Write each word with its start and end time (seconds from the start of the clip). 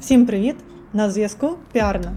Всім 0.00 0.26
привіт! 0.26 0.56
На 0.92 1.10
зв'язку 1.10 1.50
Піарна. 1.72 2.12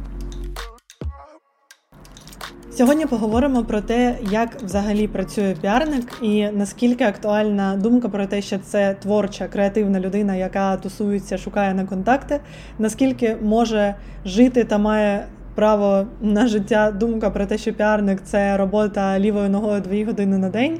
Сьогодні 2.71 3.05
поговоримо 3.05 3.63
про 3.63 3.81
те, 3.81 4.17
як 4.31 4.61
взагалі 4.61 5.07
працює 5.07 5.55
піарник, 5.61 6.13
і 6.21 6.47
наскільки 6.47 7.03
актуальна 7.03 7.75
думка 7.75 8.09
про 8.09 8.25
те, 8.25 8.41
що 8.41 8.57
це 8.57 8.93
творча, 8.93 9.47
креативна 9.47 9.99
людина, 9.99 10.35
яка 10.35 10.77
тусується, 10.77 11.37
шукає 11.37 11.73
на 11.73 11.85
контакти, 11.85 12.39
наскільки 12.79 13.37
може 13.41 13.95
жити 14.25 14.63
та 14.63 14.77
має 14.77 15.25
право 15.55 16.07
на 16.21 16.47
життя 16.47 16.91
думка 16.91 17.29
про 17.29 17.45
те, 17.45 17.57
що 17.57 17.73
піарник 17.73 18.21
це 18.23 18.57
робота 18.57 19.19
лівою 19.19 19.49
ногою 19.49 19.81
дві 19.81 20.03
години 20.03 20.37
на 20.37 20.49
день, 20.49 20.79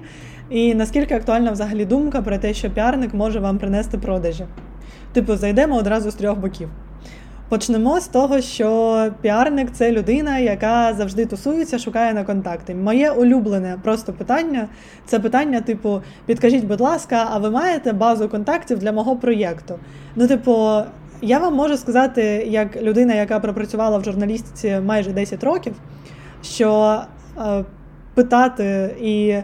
і 0.49 0.75
наскільки 0.75 1.15
актуальна 1.15 1.51
взагалі 1.51 1.85
думка 1.85 2.21
про 2.21 2.37
те, 2.37 2.53
що 2.53 2.71
піарник 2.71 3.13
може 3.13 3.39
вам 3.39 3.57
принести 3.57 3.97
продажі. 3.97 4.45
Типу, 5.13 5.35
зайдемо 5.35 5.77
одразу 5.77 6.11
з 6.11 6.15
трьох 6.15 6.39
боків. 6.39 6.69
Почнемо 7.51 7.99
з 7.99 8.07
того, 8.07 8.41
що 8.41 9.11
піарник 9.21 9.71
це 9.71 9.91
людина, 9.91 10.37
яка 10.37 10.93
завжди 10.93 11.25
тусується, 11.25 11.79
шукає 11.79 12.13
на 12.13 12.23
контакти. 12.23 12.75
Моє 12.75 13.11
улюблене 13.11 13.77
просто 13.83 14.13
питання 14.13 14.67
це 15.05 15.19
питання, 15.19 15.61
типу, 15.61 16.01
підкажіть, 16.25 16.65
будь 16.65 16.81
ласка, 16.81 17.27
а 17.31 17.37
ви 17.37 17.49
маєте 17.49 17.93
базу 17.93 18.29
контактів 18.29 18.79
для 18.79 18.91
мого 18.91 19.15
проєкту? 19.15 19.79
Ну, 20.15 20.27
типу, 20.27 20.81
я 21.21 21.39
вам 21.39 21.55
можу 21.55 21.77
сказати, 21.77 22.23
як 22.49 22.81
людина, 22.81 23.13
яка 23.13 23.39
пропрацювала 23.39 23.97
в 23.97 24.03
журналістиці 24.03 24.79
майже 24.85 25.11
10 25.11 25.43
років, 25.43 25.75
що 26.41 27.01
е, 27.37 27.65
питати 28.13 28.95
і. 29.01 29.35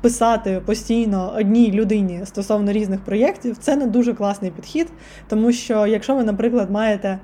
Писати 0.00 0.60
постійно 0.66 1.34
одній 1.36 1.72
людині 1.72 2.20
стосовно 2.24 2.72
різних 2.72 3.00
проєктів, 3.00 3.56
це 3.56 3.76
не 3.76 3.86
дуже 3.86 4.14
класний 4.14 4.50
підхід, 4.50 4.88
тому 5.28 5.52
що 5.52 5.86
якщо 5.86 6.14
ви, 6.14 6.24
наприклад, 6.24 6.70
маєте 6.70 7.18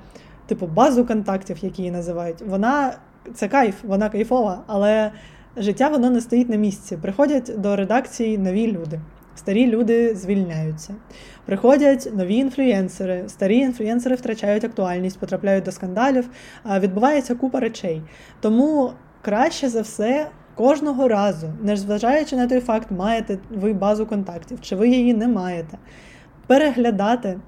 типу 0.47 0.67
базу 0.67 1.05
контактів, 1.05 1.57
які 1.61 1.81
її 1.81 1.91
називають, 1.91 2.41
вона 2.47 2.93
це 3.33 3.47
кайф, 3.47 3.75
вона 3.83 4.09
кайфова, 4.09 4.63
але 4.67 5.11
життя 5.57 5.89
воно 5.89 6.09
не 6.09 6.21
стоїть 6.21 6.49
на 6.49 6.55
місці. 6.55 6.97
Приходять 7.01 7.51
до 7.57 7.75
редакції 7.75 8.37
нові 8.37 8.71
люди. 8.71 8.99
Старі 9.35 9.67
люди 9.67 10.15
звільняються. 10.15 10.95
Приходять 11.45 12.09
нові 12.15 12.35
інфлюєнсери, 12.35 13.23
старі 13.27 13.57
інфлюєнсери 13.57 14.15
втрачають 14.15 14.63
актуальність, 14.63 15.19
потрапляють 15.19 15.65
до 15.65 15.71
скандалів, 15.71 16.29
відбувається 16.79 17.35
купа 17.35 17.59
речей. 17.59 18.01
Тому 18.39 18.91
краще 19.21 19.69
за 19.69 19.81
все 19.81 20.27
кожного 20.55 21.07
разу, 21.07 21.47
незважаючи 21.61 22.35
на 22.35 22.47
той 22.47 22.59
факт, 22.59 22.91
маєте 22.91 23.37
ви 23.51 23.73
базу 23.73 24.05
контактів, 24.05 24.61
чи 24.61 24.75
ви 24.75 24.89
її 24.89 25.13
не 25.13 25.27
маєте, 25.27 25.77
переглядати 26.47 27.39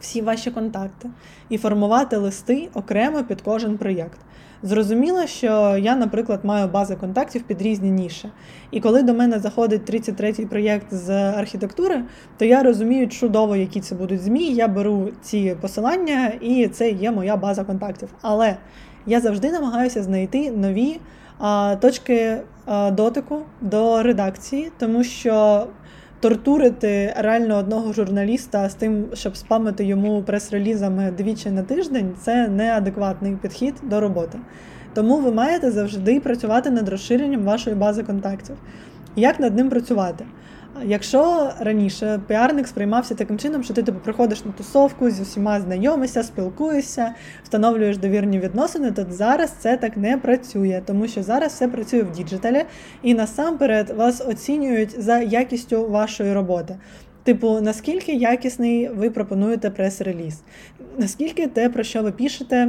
всі 0.00 0.22
ваші 0.22 0.50
контакти 0.50 1.10
і 1.48 1.58
формувати 1.58 2.16
листи 2.16 2.68
окремо 2.74 3.24
під 3.24 3.40
кожен 3.40 3.78
проєкт. 3.78 4.18
Зрозуміло, 4.62 5.26
що 5.26 5.76
я, 5.80 5.96
наприклад, 5.96 6.40
маю 6.42 6.68
бази 6.68 6.96
контактів 6.96 7.42
під 7.42 7.62
різні 7.62 7.90
ніші. 7.90 8.28
І 8.70 8.80
коли 8.80 9.02
до 9.02 9.14
мене 9.14 9.38
заходить 9.38 9.90
33-й 9.90 10.46
проєкт 10.46 10.94
з 10.94 11.10
архітектури, 11.32 12.04
то 12.38 12.44
я 12.44 12.62
розумію 12.62 13.08
чудово, 13.08 13.56
які 13.56 13.80
це 13.80 13.94
будуть 13.94 14.22
змі. 14.22 14.44
Я 14.44 14.68
беру 14.68 15.08
ці 15.22 15.56
посилання, 15.60 16.32
і 16.40 16.68
це 16.68 16.90
є 16.90 17.10
моя 17.10 17.36
база 17.36 17.64
контактів. 17.64 18.08
Але 18.22 18.56
я 19.06 19.20
завжди 19.20 19.52
намагаюся 19.52 20.02
знайти 20.02 20.50
нові 20.50 21.00
точки 21.80 22.36
дотику 22.92 23.38
до 23.60 24.02
редакції, 24.02 24.72
тому 24.78 25.04
що 25.04 25.66
тортурити 26.20 27.14
реально 27.16 27.56
одного 27.56 27.92
журналіста 27.92 28.68
з 28.68 28.74
тим, 28.74 29.06
щоб 29.14 29.36
спамити 29.36 29.84
йому 29.84 30.22
прес-релізами 30.22 31.10
двічі 31.18 31.50
на 31.50 31.62
тиждень, 31.62 32.14
це 32.20 32.48
неадекватний 32.48 33.36
підхід 33.36 33.74
до 33.82 34.00
роботи. 34.00 34.38
Тому 34.94 35.16
ви 35.16 35.32
маєте 35.32 35.70
завжди 35.70 36.20
працювати 36.20 36.70
над 36.70 36.88
розширенням 36.88 37.42
вашої 37.42 37.76
бази 37.76 38.02
контактів. 38.02 38.56
Як 39.16 39.40
над 39.40 39.56
ним 39.56 39.68
працювати? 39.68 40.24
Якщо 40.84 41.50
раніше 41.60 42.20
піарник 42.26 42.68
сприймався 42.68 43.14
таким 43.14 43.38
чином, 43.38 43.62
що 43.62 43.74
ти 43.74 43.82
типу, 43.82 43.98
приходиш 43.98 44.44
на 44.44 44.52
тусовку, 44.52 45.10
з 45.10 45.20
усіма 45.20 45.60
знайомишся, 45.60 46.22
спілкуєшся, 46.22 47.14
встановлюєш 47.42 47.96
довірні 47.96 48.38
відносини, 48.38 48.90
то 48.90 49.06
зараз 49.10 49.50
це 49.50 49.76
так 49.76 49.96
не 49.96 50.18
працює, 50.18 50.82
тому 50.86 51.08
що 51.08 51.22
зараз 51.22 51.52
все 51.52 51.68
працює 51.68 52.02
в 52.02 52.10
діджиталі, 52.10 52.64
і 53.02 53.14
насамперед 53.14 53.90
вас 53.90 54.22
оцінюють 54.26 55.02
за 55.02 55.18
якістю 55.18 55.88
вашої 55.88 56.32
роботи. 56.32 56.76
Типу, 57.22 57.60
наскільки 57.60 58.12
якісний 58.12 58.88
ви 58.88 59.10
пропонуєте 59.10 59.70
прес-реліз, 59.70 60.42
наскільки 60.98 61.46
те, 61.46 61.68
про 61.68 61.82
що 61.82 62.02
ви 62.02 62.12
пишете, 62.12 62.68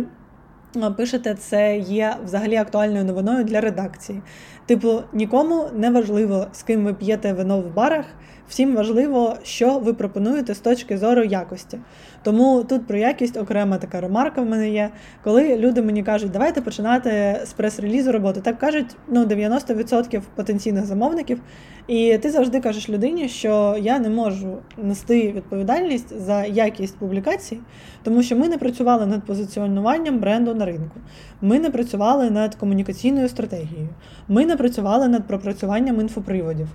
пишете, 0.98 1.36
це 1.36 1.78
є 1.78 2.16
взагалі 2.26 2.56
актуальною 2.56 3.06
новиною 3.06 3.44
для 3.44 3.62
редакції. 3.62 4.22
Типу, 4.66 5.02
нікому 5.14 5.66
не 5.76 5.92
важливо, 5.92 6.48
з 6.52 6.64
ким 6.64 6.86
ви 6.86 6.94
п'єте 6.94 7.34
вино 7.34 7.62
в 7.62 7.74
барах, 7.74 8.06
всім 8.50 8.76
важливо, 8.76 9.38
що 9.44 9.80
ви 9.80 9.94
пропонуєте 9.94 10.54
з 10.54 10.60
точки 10.60 10.98
зору 10.98 11.24
якості. 11.24 11.80
Тому 12.24 12.64
тут 12.64 12.88
про 12.88 12.98
якість 12.98 13.38
окрема 13.38 13.78
така 13.78 14.02
ремарка 14.02 14.42
в 14.42 14.46
мене 14.46 14.70
є. 14.70 14.90
Коли 15.24 15.58
люди 15.58 15.82
мені 15.82 16.04
кажуть, 16.04 16.32
давайте 16.32 16.62
починати 16.62 17.42
з 17.46 17.54
прес-релізу 17.54 18.12
роботи, 18.12 18.42
так 18.42 18.58
кажуть 18.58 18.96
ну, 19.08 19.26
90% 19.26 20.22
потенційних 20.36 20.86
замовників. 20.86 21.42
І 21.88 22.18
ти 22.18 22.32
завжди 22.32 22.60
кажеш 22.60 22.90
людині, 22.90 23.30
що 23.30 23.78
я 23.82 24.00
не 24.00 24.10
можу 24.10 24.58
нести 24.78 25.32
відповідальність 25.32 26.20
за 26.20 26.46
якість 26.46 26.98
публікацій, 26.98 27.60
тому 28.04 28.24
що 28.24 28.36
ми 28.36 28.48
не 28.48 28.58
працювали 28.58 29.06
над 29.06 29.24
позиціонуванням 29.24 30.20
бренду 30.20 30.54
на 30.60 30.66
ринку. 30.66 31.00
Ми 31.42 31.60
не 31.60 31.70
працювали 31.70 32.30
над 32.30 32.56
комунікаційною 32.56 33.30
стратегією. 33.30 33.90
Ми 34.28 34.46
не 34.46 34.56
працювали 34.58 35.08
над 35.08 35.28
пропрацюванням 35.28 36.00
інфоприводів. 36.00 36.68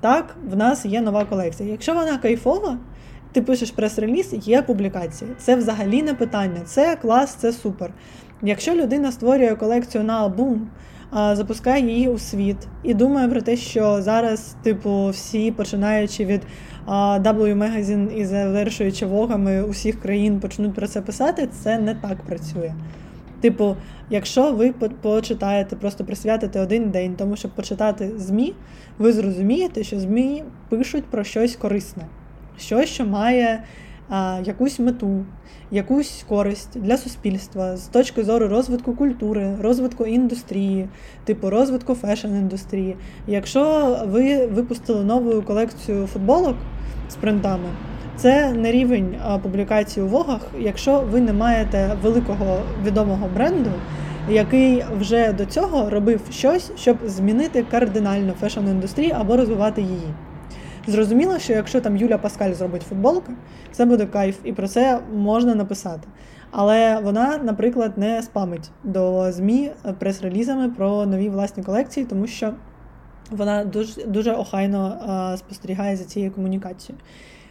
Так, 0.00 0.36
в 0.50 0.56
нас 0.56 0.84
є 0.86 1.00
нова 1.00 1.24
колекція. 1.24 1.70
Якщо 1.70 1.94
вона 1.94 2.18
кайфова, 2.18 2.78
ти 3.32 3.42
пишеш 3.42 3.70
прес-реліз, 3.70 4.34
є 4.46 4.62
публікації. 4.62 5.30
Це 5.38 5.56
взагалі 5.56 6.02
не 6.02 6.14
питання. 6.14 6.60
Це 6.64 6.96
клас, 6.96 7.34
це 7.34 7.52
супер. 7.52 7.90
Якщо 8.42 8.74
людина 8.74 9.12
створює 9.12 9.54
колекцію 9.54 10.04
на 10.04 10.28
album, 10.28 10.58
запускає 11.36 11.86
її 11.86 12.08
у 12.08 12.18
світ 12.18 12.56
і 12.82 12.94
думає 12.94 13.28
про 13.28 13.42
те, 13.42 13.56
що 13.56 14.02
зараз, 14.02 14.56
типу, 14.62 15.08
всі, 15.08 15.50
починаючи 15.50 16.24
від 16.24 16.40
W 16.88 17.58
Magazine 17.58 18.12
і 18.16 18.24
завершуючи 18.24 19.06
вогами 19.06 19.62
усіх 19.62 20.00
країн, 20.00 20.40
почнуть 20.40 20.74
про 20.74 20.88
це 20.88 21.00
писати, 21.00 21.48
це 21.62 21.78
не 21.78 21.94
так 21.94 22.22
працює. 22.22 22.72
Типу, 23.42 23.76
якщо 24.10 24.52
ви 24.52 24.72
почитаєте, 25.02 25.76
просто 25.76 26.04
присвятите 26.04 26.60
один 26.60 26.90
день, 26.90 27.14
тому 27.16 27.36
щоб 27.36 27.50
почитати 27.50 28.10
ЗМІ, 28.16 28.54
ви 28.98 29.12
зрозумієте, 29.12 29.84
що 29.84 30.00
ЗМІ 30.00 30.44
пишуть 30.68 31.04
про 31.04 31.24
щось 31.24 31.56
корисне, 31.56 32.06
щось, 32.58 32.88
що 32.88 33.06
має 33.06 33.64
а, 34.08 34.40
якусь 34.44 34.78
мету, 34.78 35.24
якусь 35.70 36.24
користь 36.28 36.80
для 36.80 36.96
суспільства 36.96 37.76
з 37.76 37.86
точки 37.86 38.24
зору 38.24 38.48
розвитку 38.48 38.92
культури, 38.92 39.56
розвитку 39.60 40.04
індустрії, 40.06 40.88
типу 41.24 41.50
розвитку 41.50 41.92
фешн-індустрії. 41.92 42.94
Якщо 43.26 43.96
ви 44.06 44.46
випустили 44.46 45.04
нову 45.04 45.42
колекцію 45.42 46.06
футболок 46.06 46.56
з 47.10 47.14
принтами, 47.14 47.68
це 48.22 48.52
не 48.52 48.72
рівень 48.72 49.16
публікації 49.42 50.06
у 50.06 50.08
вогах, 50.08 50.40
якщо 50.58 51.00
ви 51.00 51.20
не 51.20 51.32
маєте 51.32 51.96
великого 52.02 52.62
відомого 52.84 53.28
бренду, 53.34 53.70
який 54.28 54.84
вже 54.98 55.32
до 55.32 55.46
цього 55.46 55.90
робив 55.90 56.20
щось, 56.30 56.72
щоб 56.76 56.98
змінити 57.04 57.64
кардинально 57.70 58.32
фешн-індустрію 58.42 59.12
або 59.20 59.36
розвивати 59.36 59.82
її. 59.82 60.14
Зрозуміло, 60.86 61.38
що 61.38 61.52
якщо 61.52 61.80
там 61.80 61.96
Юля 61.96 62.18
Паскаль 62.18 62.52
зробить 62.52 62.82
футболку, 62.82 63.32
це 63.72 63.84
буде 63.84 64.06
кайф, 64.06 64.38
і 64.44 64.52
про 64.52 64.68
це 64.68 65.00
можна 65.14 65.54
написати. 65.54 66.08
Але 66.50 67.00
вона, 67.00 67.38
наприклад, 67.42 67.98
не 67.98 68.22
спамить 68.22 68.70
до 68.84 69.32
ЗМІ 69.32 69.70
прес-релізами 69.98 70.68
про 70.68 71.06
нові 71.06 71.28
власні 71.28 71.62
колекції, 71.62 72.06
тому 72.06 72.26
що 72.26 72.52
вона 73.30 73.64
дуже 73.64 74.04
дуже 74.06 74.32
охайно 74.32 74.96
спостерігає 75.38 75.96
за 75.96 76.04
цією 76.04 76.32
комунікацією. 76.32 76.98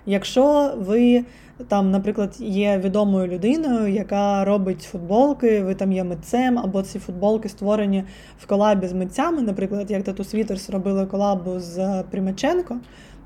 Якщо 0.06 0.74
ви 0.78 1.24
там, 1.68 1.92
наприклад, 1.92 2.36
є 2.40 2.78
відомою 2.78 3.28
людиною, 3.28 3.94
яка 3.94 4.46
робить 4.46 4.82
футболки, 4.82 5.64
ви 5.64 5.76
там 5.76 5.92
є 5.92 6.04
митцем, 6.04 6.60
або 6.60 6.82
ці 6.82 7.00
футболки 7.00 7.50
створені 7.50 8.04
в 8.40 8.48
колабі 8.48 8.88
з 8.88 8.94
митцями, 8.94 9.42
наприклад, 9.42 9.92
як 9.92 10.04
Тату 10.04 10.24
Світерс 10.24 10.70
робили 10.70 11.06
колабу 11.06 11.60
з 11.60 12.04
Примаченко, 12.04 12.78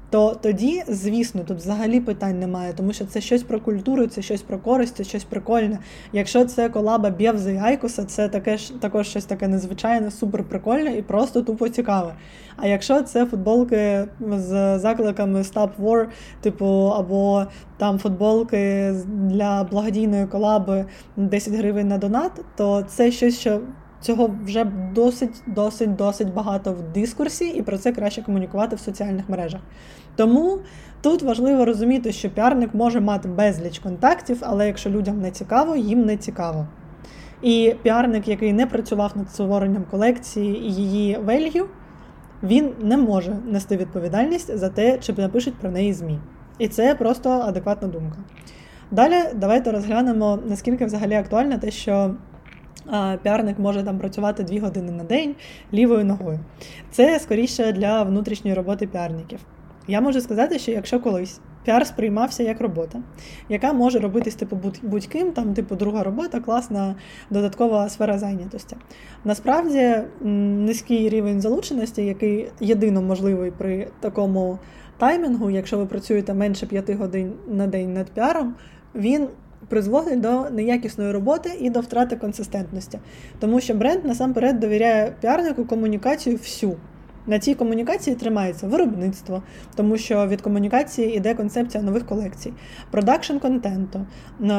то 0.10 0.36
тоді, 0.42 0.84
звісно, 0.88 1.42
тут 1.44 1.58
взагалі 1.58 2.00
питань 2.00 2.40
немає, 2.40 2.74
тому 2.74 2.94
що 2.94 3.06
це 3.06 3.22
щось 3.22 3.44
про 3.44 3.60
культуру, 3.60 4.08
це 4.08 4.22
щось 4.22 4.42
про 4.42 4.60
користь, 4.60 4.96
це 4.96 5.04
щось 5.04 5.24
прикольне. 5.24 5.80
Якщо 6.14 6.46
це 6.46 6.70
колаба 6.70 7.10
Бєвзи 7.10 7.54
і 7.54 7.58
Айкуса, 7.58 8.04
це 8.06 8.30
таке 8.30 8.58
ж 8.58 8.74
також 8.82 9.08
щось 9.08 9.26
таке 9.26 9.48
незвичайне, 9.48 10.12
супер 10.12 10.44
прикольне 10.44 10.98
і 10.98 11.02
просто 11.02 11.42
тупо 11.42 11.70
цікаве. 11.70 12.16
А 12.58 12.68
якщо 12.68 13.02
це 13.02 13.26
футболки 13.26 14.08
з 14.32 14.80
закликами 14.80 15.42
Stop 15.42 15.70
War, 15.82 16.06
типу, 16.42 16.66
або 16.96 17.46
там 17.78 18.00
футболки 18.00 18.94
для 19.06 19.64
благодійної 19.64 20.28
колаби 20.28 20.86
10 21.18 21.54
гривень 21.54 21.88
на 21.88 21.98
донат, 21.98 22.32
то 22.56 22.84
це 22.88 23.12
щось, 23.12 23.40
що 23.40 23.60
Цього 24.02 24.36
вже 24.46 24.64
досить, 24.96 25.44
досить, 25.48 25.96
досить 25.96 26.34
багато 26.34 26.72
в 26.74 26.82
дискурсі, 26.82 27.48
і 27.48 27.62
про 27.62 27.78
це 27.78 27.92
краще 27.92 28.22
комунікувати 28.22 28.76
в 28.76 28.80
соціальних 28.80 29.30
мережах. 29.30 29.62
Тому 30.16 30.60
тут 31.02 31.22
важливо 31.22 31.66
розуміти, 31.66 32.12
що 32.12 32.30
піарник 32.30 32.74
може 32.74 33.02
мати 33.02 33.28
безліч 33.28 33.80
контактів, 33.80 34.38
але 34.42 34.68
якщо 34.68 34.90
людям 34.90 35.22
не 35.22 35.32
цікаво, 35.32 35.76
їм 35.76 36.06
не 36.06 36.18
цікаво. 36.18 36.68
І 37.42 37.76
піарник, 37.84 38.28
який 38.28 38.54
не 38.54 38.66
працював 38.66 39.12
над 39.16 39.30
створенням 39.30 39.84
колекції 39.92 40.66
і 40.66 40.74
її 40.74 41.18
велью, 41.18 41.70
він 42.44 42.74
не 42.80 42.98
може 42.98 43.38
нести 43.46 43.78
відповідальність 43.78 44.58
за 44.58 44.70
те, 44.70 44.98
чи 44.98 45.14
напишуть 45.14 45.56
про 45.56 45.72
неї 45.72 45.94
ЗМІ. 45.94 46.20
І 46.60 46.68
це 46.68 46.96
просто 46.96 47.30
адекватна 47.30 47.88
думка. 47.88 48.18
Далі 48.92 49.16
давайте 49.36 49.72
розглянемо, 49.72 50.40
наскільки 50.46 50.86
взагалі 50.86 51.14
актуально 51.14 51.58
те, 51.58 51.72
що 51.72 52.16
піарник 53.24 53.60
може 53.60 53.84
там 53.84 54.00
працювати 54.00 54.44
дві 54.44 54.60
години 54.60 54.92
на 54.92 55.04
день 55.04 55.36
лівою 55.74 56.06
ногою. 56.06 56.40
Це 56.92 57.20
скоріше 57.20 57.72
для 57.72 58.04
внутрішньої 58.04 58.56
роботи 58.56 58.88
піарників. 58.88 59.40
Я 59.88 60.02
можу 60.02 60.22
сказати, 60.22 60.60
що 60.60 60.72
якщо 60.72 61.00
колись 61.00 61.40
піар 61.66 61.88
сприймався 61.88 62.44
як 62.44 62.62
робота, 62.62 63.00
яка 63.50 63.74
може 63.74 64.00
робитись 64.00 64.36
типу 64.36 64.60
будь-ким, 64.84 65.32
там, 65.32 65.54
типу, 65.54 65.76
друга 65.76 66.04
робота, 66.04 66.40
класна 66.40 66.96
додаткова 67.30 67.90
сфера 67.90 68.18
зайнятості. 68.18 68.76
Насправді 69.24 69.98
низький 70.22 71.10
рівень 71.10 71.42
залученості, 71.42 72.06
який 72.06 72.48
єдино 72.60 73.02
можливий 73.02 73.52
при 73.52 73.88
такому 74.00 74.60
таймінгу, 74.98 75.50
якщо 75.50 75.78
ви 75.78 75.86
працюєте 75.86 76.34
менше 76.34 76.66
п'яти 76.66 76.96
годин 76.96 77.34
на 77.48 77.68
день 77.68 77.94
над 77.94 78.10
піаром, 78.12 78.56
він 78.96 79.28
призводить 79.70 80.22
до 80.22 80.50
неякісної 80.50 81.12
роботи 81.12 81.52
і 81.60 81.70
до 81.70 81.80
втрати 81.80 82.16
консистентності. 82.16 83.00
Тому 83.40 83.62
що 83.62 83.74
бренд 83.74 84.06
насамперед 84.06 84.60
довіряє 84.60 85.14
піарнику 85.22 85.66
комунікацію 85.66 86.36
всю. 86.36 86.78
На 87.28 87.40
цій 87.40 87.56
комунікації 87.56 88.16
тримається 88.16 88.68
виробництво, 88.68 89.44
тому 89.76 89.98
що 89.98 90.28
від 90.28 90.42
комунікації 90.42 91.16
йде 91.16 91.34
концепція 91.34 91.84
нових 91.84 92.06
колекцій, 92.06 92.54
продакшн 92.92 93.38
контенту, 93.38 94.06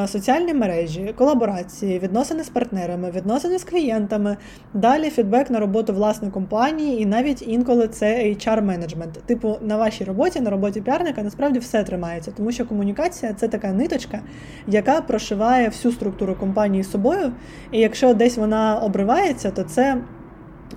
соціальні 0.07 0.53
мережі, 0.53 1.13
колаборації, 1.17 1.99
відносини 1.99 2.43
з 2.43 2.49
партнерами, 2.49 3.11
відносини 3.11 3.59
з 3.59 3.63
клієнтами, 3.63 4.37
далі 4.73 5.09
фідбек 5.09 5.49
на 5.49 5.59
роботу 5.59 5.93
власної 5.93 6.33
компанії, 6.33 7.01
і 7.01 7.05
навіть 7.05 7.47
інколи 7.47 7.87
це 7.87 8.23
HR-менеджмент. 8.23 9.11
Типу, 9.25 9.57
на 9.61 9.77
вашій 9.77 10.03
роботі, 10.03 10.39
на 10.41 10.49
роботі 10.49 10.81
піарника, 10.81 11.23
насправді 11.23 11.59
все 11.59 11.83
тримається, 11.83 12.31
тому 12.31 12.51
що 12.51 12.65
комунікація 12.65 13.33
це 13.33 13.47
така 13.47 13.71
ниточка, 13.71 14.19
яка 14.67 15.01
прошиває 15.01 15.67
всю 15.67 15.91
структуру 15.91 16.35
компанії 16.35 16.83
з 16.83 16.91
собою. 16.91 17.31
І 17.71 17.79
якщо 17.79 18.13
десь 18.13 18.37
вона 18.37 18.77
обривається, 18.77 19.51
то 19.51 19.63
це 19.63 19.97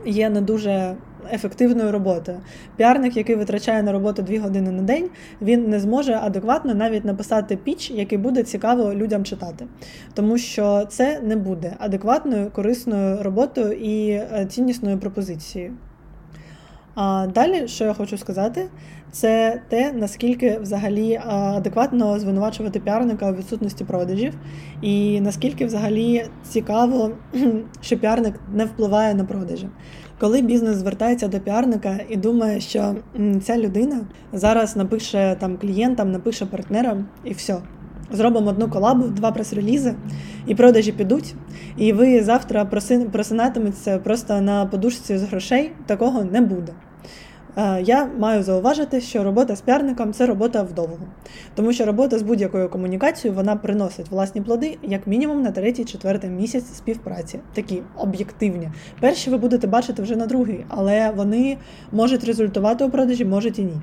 є 0.07 0.31
не 0.31 0.41
дуже 0.41 0.97
ефективною 1.33 1.93
роботою. 1.93 2.39
Піарник, 2.77 3.17
який 3.17 3.37
витрачає 3.37 3.83
на 3.83 3.93
роботу 3.93 4.23
дві 4.23 4.39
години 4.39 4.71
на 4.71 4.83
день, 4.83 5.11
він 5.43 5.69
не 5.69 5.81
зможе 5.81 6.15
адекватно 6.23 6.75
навіть 6.75 7.05
написати 7.05 7.57
піч, 7.57 7.91
який 7.91 8.19
буде 8.19 8.43
цікаво 8.43 8.95
людям 8.95 9.25
читати, 9.25 9.67
тому 10.15 10.39
що 10.39 10.87
це 10.89 11.21
не 11.21 11.37
буде 11.37 11.77
адекватною, 11.79 12.51
корисною 12.51 13.23
роботою 13.23 13.73
і 13.73 14.11
е, 14.11 14.47
ціннісною 14.51 14.99
пропозицією. 14.99 15.73
А 16.95 17.27
далі, 17.35 17.69
що 17.69 17.85
я 17.85 17.95
хочу 17.95 18.19
сказати, 18.19 18.69
це 19.13 19.63
те, 19.69 19.93
наскільки 19.93 20.59
взагалі 20.59 21.21
адекватно 21.27 22.19
звинувачувати 22.19 22.81
піарника 22.81 23.31
у 23.31 23.35
відсутності 23.35 23.85
продажів, 23.85 24.35
і 24.83 25.21
наскільки 25.21 25.67
взагалі 25.67 26.27
цікаво, 26.43 27.11
що 27.81 27.99
піарник 27.99 28.35
не 28.55 28.65
впливає 28.65 29.15
на 29.15 29.25
продажі. 29.25 29.69
Коли 30.21 30.43
бізнес 30.43 30.77
звертається 30.77 31.29
до 31.29 31.41
піарника 31.41 31.99
і 32.09 32.17
думає, 32.17 32.61
що 32.61 32.95
ця 33.43 33.59
людина 33.59 34.01
зараз 34.33 34.77
напише 34.77 35.37
там 35.41 35.57
клієнтам, 35.57 36.13
напише 36.13 36.47
партнерам 36.47 37.09
і 37.25 37.33
все. 37.33 37.57
Зробимо 38.13 38.51
одну 38.51 38.69
колабу, 38.69 39.05
два 39.05 39.31
прес-релізи, 39.31 39.95
і 40.47 40.55
продажі 40.55 40.93
підуть. 40.93 41.35
І 41.77 41.93
ви 41.93 42.23
завтра 42.23 42.65
просинатиметься 43.13 43.99
просто 43.99 44.41
на 44.41 44.67
подушці 44.67 45.19
з 45.19 45.23
грошей. 45.23 45.73
Такого 45.87 46.25
не 46.25 46.41
буде. 46.41 46.73
Е, 47.57 47.83
я 47.83 48.09
маю 48.19 48.43
зауважити, 48.43 49.01
що 49.01 49.25
робота 49.25 49.57
з 49.57 49.61
піарником 49.61 50.13
це 50.13 50.27
робота 50.27 50.63
вдовго, 50.63 50.99
тому 51.55 51.73
що 51.73 51.85
робота 51.85 52.19
з 52.19 52.23
будь-якою 52.23 52.69
комунікацією 52.69 53.37
вона 53.37 53.57
приносить 53.57 54.11
власні 54.11 54.41
плоди 54.41 54.79
як 54.83 55.07
мінімум 55.07 55.43
на 55.43 55.51
третій-четвертий 55.51 56.31
місяць 56.31 56.65
співпраці, 56.77 57.39
такі 57.55 57.83
об'єктивні. 57.97 58.71
Перші 59.01 59.31
ви 59.31 59.37
будете 59.37 59.67
бачити 59.67 60.03
вже 60.03 60.17
на 60.17 60.27
другий, 60.27 60.65
але 60.69 61.11
вони 61.11 61.57
можуть 61.93 62.25
результувати 62.25 62.85
у 62.85 62.91
продажі, 62.91 63.25
можуть 63.25 63.59
і 63.59 63.63
ні. 63.63 63.77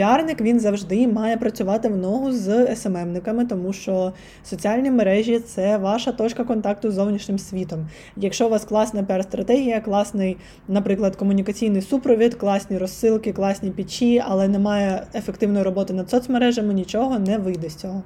Піарник 0.00 0.40
він 0.40 0.60
завжди 0.60 1.08
має 1.08 1.36
працювати 1.36 1.88
в 1.88 1.96
ногу 1.96 2.32
з 2.32 2.76
СММниками, 2.76 3.44
тому 3.44 3.72
що 3.72 4.12
соціальні 4.44 4.90
мережі 4.90 5.38
це 5.38 5.76
ваша 5.76 6.12
точка 6.12 6.44
контакту 6.44 6.90
з 6.90 6.94
зовнішнім 6.94 7.38
світом. 7.38 7.88
Якщо 8.16 8.46
у 8.46 8.50
вас 8.50 8.64
класна 8.64 9.02
піар-стратегія, 9.02 9.80
класний, 9.80 10.36
наприклад, 10.68 11.16
комунікаційний 11.16 11.82
супровід, 11.82 12.34
класні 12.34 12.78
розсилки, 12.78 13.32
класні 13.32 13.70
пічі, 13.70 14.22
але 14.26 14.48
немає 14.48 15.06
ефективної 15.14 15.64
роботи 15.64 15.94
над 15.94 16.10
соцмережами, 16.10 16.74
нічого 16.74 17.18
не 17.18 17.38
вийде 17.38 17.68
з 17.68 17.74
цього. 17.74 18.02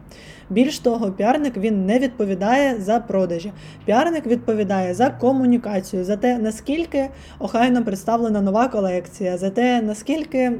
Більш 0.50 0.79
того, 0.79 1.12
піарник 1.12 1.56
він 1.56 1.87
не 1.87 1.99
відповідає 1.99 2.81
за 2.81 3.00
продажі. 3.00 3.52
Піарник 3.85 4.26
відповідає 4.26 4.94
за 4.94 5.11
комунікацію, 5.11 6.05
за 6.05 6.17
те, 6.17 6.38
наскільки 6.38 7.08
охайно 7.38 7.85
представлена 7.85 8.41
нова 8.41 8.69
колекція, 8.69 9.38
за 9.38 9.50
те, 9.50 9.82
наскільки. 9.82 10.52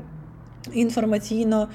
Інформаційно 0.73 1.69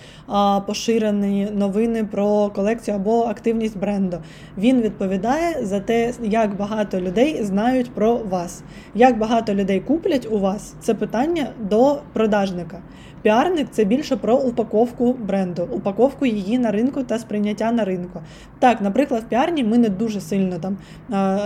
поширені 0.68 1.48
новини 1.54 2.04
про 2.12 2.50
колекцію 2.50 2.96
або 2.96 3.24
активність 3.24 3.78
бренду. 3.78 4.18
Він 4.58 4.82
відповідає 4.82 5.66
за 5.66 5.80
те, 5.80 6.14
як 6.24 6.58
багато 6.58 7.02
людей 7.02 7.44
знають 7.44 7.92
про 7.92 8.16
вас, 8.16 8.64
як 8.96 9.18
багато 9.18 9.54
людей 9.54 9.80
куплять 9.80 10.28
у 10.32 10.40
вас. 10.40 10.76
Це 10.80 10.94
питання 10.94 11.48
до 11.60 11.98
продажника. 12.14 12.82
Піарник 13.22 13.68
це 13.72 13.84
більше 13.84 14.16
про 14.16 14.38
упаковку 14.38 15.14
бренду, 15.14 15.68
упаковку 15.72 16.26
її 16.26 16.60
на 16.60 16.72
ринку 16.72 17.04
та 17.04 17.20
сприйняття 17.20 17.72
на 17.72 17.86
ринку. 17.86 18.20
Так, 18.60 18.82
наприклад, 18.82 19.24
в 19.24 19.30
піарні 19.30 19.64
ми 19.64 19.78
не 19.78 19.90
дуже 19.90 20.22
сильно 20.22 20.56
там 20.60 20.78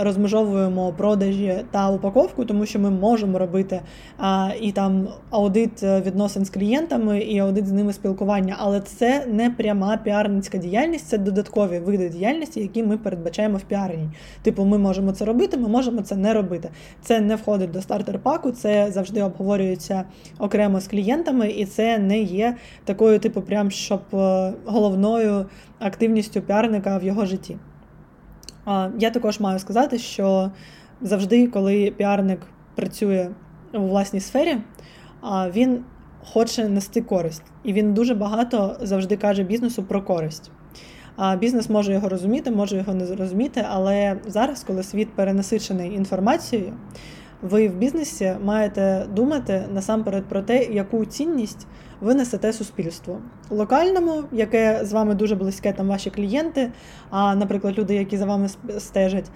розмежовуємо 0.02 0.92
продажі 0.92 1.54
та 1.70 1.90
упаковку, 1.90 2.44
тому 2.44 2.66
що 2.66 2.78
ми 2.78 2.90
можемо 2.90 3.38
робити 3.38 3.80
а, 4.18 4.50
і 4.60 4.72
там 4.72 5.08
аудит 5.30 5.82
відносин 5.82 6.44
з 6.44 6.50
клієнтами, 6.50 7.18
і 7.34 7.38
аудит 7.38 7.66
з 7.66 7.72
ними 7.72 7.92
спілкування, 7.92 8.56
але 8.58 8.80
це 8.80 9.26
не 9.26 9.50
пряма 9.50 9.96
піарницька 9.96 10.58
діяльність, 10.58 11.06
це 11.06 11.18
додаткові 11.18 11.78
види 11.78 12.08
діяльності, 12.08 12.60
які 12.60 12.82
ми 12.82 12.98
передбачаємо 12.98 13.56
в 13.56 13.62
піарні. 13.62 14.08
Типу, 14.42 14.64
ми 14.64 14.78
можемо 14.78 15.12
це 15.12 15.24
робити, 15.24 15.56
ми 15.56 15.68
можемо 15.68 16.02
це 16.02 16.16
не 16.16 16.34
робити. 16.34 16.70
Це 17.02 17.20
не 17.20 17.36
входить 17.36 17.70
до 17.70 17.78
стартер-паку, 17.78 18.50
це 18.50 18.90
завжди 18.90 19.22
обговорюється 19.22 20.04
окремо 20.38 20.80
з 20.80 20.88
клієнтами. 20.88 21.50
і 21.50 21.66
це 21.66 21.98
не 21.98 22.18
є 22.18 22.56
такою, 22.84 23.18
типу, 23.18 23.42
прям 23.42 23.70
щоб 23.70 24.00
е, 24.14 24.52
головною 24.64 25.46
активністю 25.78 26.40
піарника 26.40 26.98
в 26.98 27.04
його 27.04 27.24
житті. 27.24 27.56
Я 28.98 29.10
також 29.10 29.40
маю 29.40 29.58
сказати, 29.58 29.98
що 29.98 30.50
завжди, 31.00 31.46
коли 31.46 31.92
піарник 31.96 32.40
працює 32.74 33.30
у 33.72 33.78
власній 33.78 34.20
сфері, 34.20 34.56
він 35.54 35.84
хоче 36.32 36.68
нести 36.68 37.02
користь. 37.02 37.42
І 37.64 37.72
він 37.72 37.94
дуже 37.94 38.14
багато 38.14 38.76
завжди 38.80 39.16
каже 39.16 39.42
бізнесу 39.42 39.82
про 39.82 40.02
користь. 40.02 40.50
А 41.16 41.36
Бізнес 41.36 41.70
може 41.70 41.92
його 41.92 42.08
розуміти, 42.08 42.50
може 42.50 42.76
його 42.76 42.94
не 42.94 43.16
розуміти, 43.16 43.66
але 43.70 44.16
зараз, 44.26 44.64
коли 44.64 44.82
світ 44.82 45.08
перенасичений 45.14 45.94
інформацією, 45.94 46.72
ви 47.42 47.68
в 47.68 47.76
бізнесі 47.76 48.36
маєте 48.44 49.06
думати 49.12 49.64
насамперед 49.72 50.24
про 50.24 50.42
те, 50.42 50.64
яку 50.64 51.04
цінність 51.04 51.66
ви 52.00 52.14
несете 52.14 52.52
суспільству. 52.52 53.18
Локальному, 53.50 54.24
яке 54.32 54.80
з 54.84 54.92
вами 54.92 55.14
дуже 55.14 55.34
близьке, 55.34 55.72
там 55.72 55.88
ваші 55.88 56.10
клієнти, 56.10 56.72
а, 57.10 57.34
наприклад, 57.34 57.78
люди, 57.78 57.94
які 57.94 58.16
за 58.16 58.26
вами 58.26 58.48
стежать, 58.78 59.30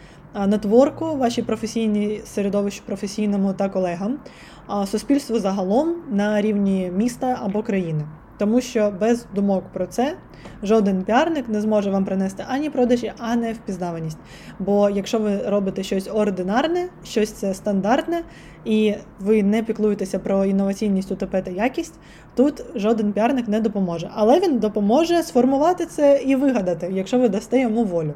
нетворку, 0.47 1.17
ваші 1.17 1.43
професійні 1.43 2.21
середовищі 2.25 2.83
професійному 2.87 3.53
та 3.53 3.69
колегам, 3.69 4.19
а 4.67 4.87
суспільству 4.87 5.39
загалом 5.39 5.95
на 6.11 6.41
рівні 6.41 6.93
міста 6.97 7.39
або 7.43 7.63
країни. 7.63 8.05
тому 8.39 8.61
що 8.61 8.93
без 9.01 9.27
думок 9.35 9.65
про 9.73 9.87
це 9.87 10.17
жоден 10.63 11.03
піарник 11.03 11.49
не 11.49 11.61
зможе 11.61 11.91
вам 11.91 12.05
принести 12.05 12.45
ані 12.49 12.71
продажі, 12.71 13.13
ані 13.19 13.53
впізнаваність. 13.53 14.19
Бо 14.59 14.91
якщо 14.91 15.19
ви 15.19 15.39
робите 15.47 15.83
щось 15.83 16.09
ординарне, 16.13 16.89
щось 17.05 17.33
це 17.33 17.55
стандартне, 17.55 18.23
і 18.65 18.95
ви 19.21 19.43
не 19.43 19.63
піклуєтеся 19.63 20.19
про 20.19 20.45
інноваційність, 20.45 21.13
УТП 21.13 21.43
та 21.43 21.51
якість, 21.51 21.95
тут 22.35 22.65
жоден 22.75 23.13
піарник 23.13 23.49
не 23.49 23.61
допоможе. 23.61 24.11
Але 24.15 24.41
він 24.41 24.59
допоможе 24.59 25.23
сформувати 25.23 25.87
це 25.87 26.23
і 26.27 26.37
вигадати, 26.37 26.91
якщо 26.93 27.19
ви 27.19 27.29
дасте 27.29 27.61
йому 27.61 27.85
волю. 27.85 28.15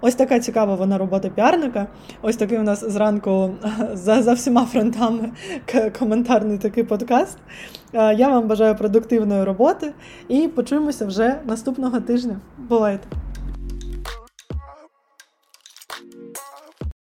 Ось 0.00 0.14
така 0.14 0.40
цікава 0.40 0.74
вона 0.74 0.98
робота 0.98 1.28
піарника. 1.28 1.86
Ось 2.22 2.36
такий 2.36 2.58
у 2.58 2.62
нас 2.62 2.84
зранку 2.84 3.50
за 3.92 4.22
за 4.22 4.32
всіма 4.32 4.64
фронтами 4.64 5.30
коментарний 5.98 6.58
такий 6.58 6.84
подкаст. 6.84 7.38
Я 7.92 8.28
вам 8.28 8.48
бажаю 8.48 8.76
продуктивної 8.76 9.44
роботи 9.44 9.92
і 10.28 10.48
почуємося 10.48 11.06
вже 11.06 11.36
наступного 11.46 12.00
тижня. 12.00 12.40
Бувайте! 12.58 13.29